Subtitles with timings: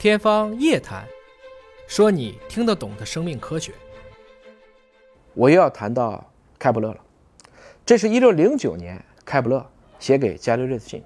[0.00, 1.04] 天方夜谭，
[1.86, 3.70] 说你听得懂的生命科学。
[5.34, 6.26] 我又要谈到
[6.58, 6.96] 开普勒了。
[7.84, 11.04] 这是一六零九年开普勒写给伽利略的信，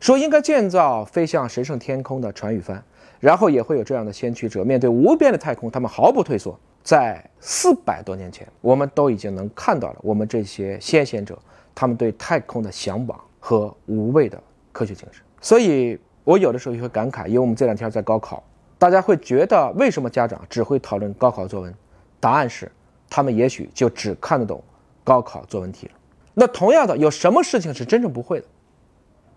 [0.00, 2.82] 说应该建造飞向神圣天空的船与帆，
[3.20, 6.58] 然后也会有这样的先驱者面对无边的太空，他们毫不退缩。
[6.82, 11.38] 在四百多年前，我们都已经能看到了我们这些先贤者
[11.74, 14.42] 他们对太空的向往和无畏的
[14.72, 15.22] 科学精神。
[15.42, 18.42] 所以，我有的时候也会感慨，因为我们这两天在高考，
[18.78, 21.74] 大家会觉得为什么家长只会讨论高考作文？
[22.20, 22.70] 答案是，
[23.10, 24.62] 他们也许就只看得懂
[25.02, 25.92] 高考作文题了。
[26.34, 28.46] 那同样的，有什么事情是真正不会的？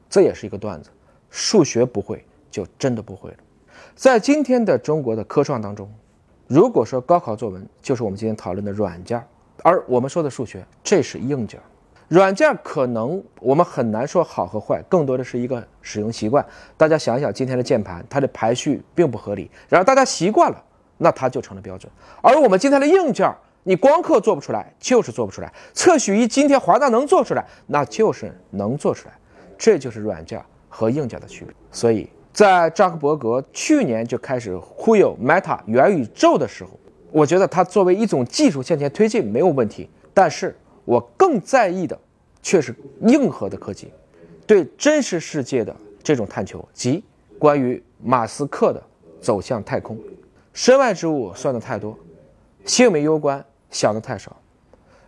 [0.10, 0.90] 这也是一个段子。
[1.30, 3.38] 数学不会，就真的不会了。
[3.96, 5.90] 在今天的中国的科创当中。
[6.48, 9.20] 如果说高考作文就是我们今天讨论的软件，
[9.64, 11.60] 而我们说的数学，这是硬件。
[12.08, 16.46] 软件可能我们很难说好和坏，更多的是一个使用习惯。
[16.78, 20.64] 大家想一想今天的键盘，它的排序并不合理，然后大家习惯了，
[20.98, 21.92] 那它就成了标准。
[22.22, 25.52] 而我们今天的硬件，你光刻做不出来，就是做不出来。
[25.74, 29.14] 测序仪今天华大能做出来，那就是能做出来。
[29.58, 31.54] 这就是软件和硬件的区别。
[31.72, 32.10] 所以。
[32.36, 36.72] 在扎克伯格去年就开始忽悠 Meta 元宇宙的时候，
[37.10, 39.90] 我觉得它作为一种技术向前推进没有问题。
[40.14, 40.54] 但是
[40.86, 42.00] 我更在意的
[42.42, 43.92] 却是硬核的科技，
[44.48, 47.04] 对真实世界的这种探求，即
[47.38, 48.82] 关于马斯克的
[49.20, 50.00] 走向太空。
[50.54, 51.98] 身外之物算的太多，
[52.64, 54.36] 性命攸关想的太少，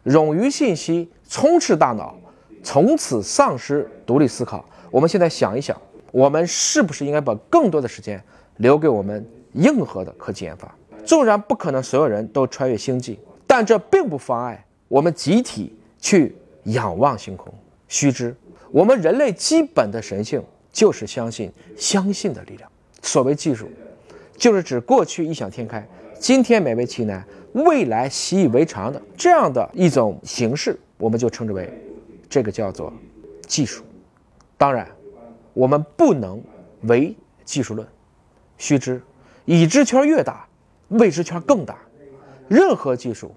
[0.06, 2.17] 冗余信息充斥大脑，
[2.62, 4.66] 从此丧失独立思考。
[4.91, 5.80] 我们现在想一想。
[6.14, 8.23] 我们是不是应该把更多的时间
[8.56, 10.73] 留给我们硬核的科技研发？
[11.06, 17.53] 纵然不可能所有人都穿越星际，但这并不妨碍我们集体去仰望星空。
[17.88, 18.35] 须知，
[18.71, 22.69] 我们人类基本的神性就是相信相信的力量。
[23.02, 23.69] 所谓技术，
[24.35, 25.88] 就是指过去异想天开，
[26.19, 31.69] 今天勉为其难，未来习以为常的这样的一种形式，我们就称之为
[32.29, 32.91] 这个叫做
[33.47, 33.83] 技术。
[34.57, 34.88] 当然。
[35.53, 36.39] 我们不能
[36.81, 37.88] 唯技术论。
[38.59, 39.01] 须知，
[39.45, 40.47] 已知圈越大，
[40.89, 41.75] 未知圈更大。
[42.47, 43.31] 任何技术，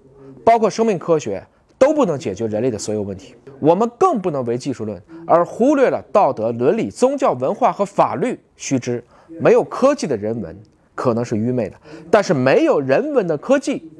[0.44, 1.44] 包括生命科学，
[1.78, 3.34] 都不能解决人类的所有问题。
[3.58, 8.38] 我们更不能唯技术论而忽略了道德、伦理、宗教、文化和法律。
[8.56, 10.56] 须知，没有科技的人文
[10.94, 11.76] 可能是愚昧的，
[12.10, 13.90] 但是没有人文的科技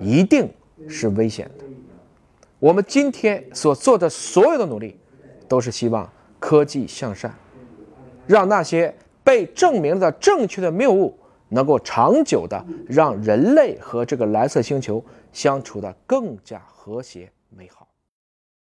[0.00, 0.48] 一定
[0.88, 1.64] 是危险的。
[2.60, 4.96] 我们今天所做的所有的努力，
[5.48, 7.32] 都是希望科技向善。
[8.26, 8.94] 让那些
[9.24, 11.16] 被证明的正确的谬误，
[11.48, 17.87] 能够长久的让人类和这个蓝色星球相处的更加和谐美好。